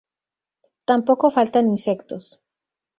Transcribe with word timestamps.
Tampoco 0.89 1.29
faltan 1.37 1.65
insectos. 1.75 2.23